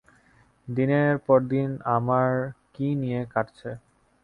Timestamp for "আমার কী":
1.95-2.87